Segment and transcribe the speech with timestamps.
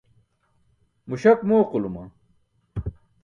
[1.07, 2.03] Muśak mooquluma.